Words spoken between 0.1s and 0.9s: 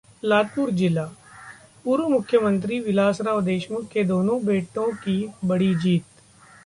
Latur